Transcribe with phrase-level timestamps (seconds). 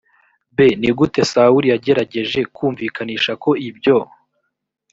[0.55, 3.97] b ni gute sawuli yagerageje kumvikanisha ko ibyo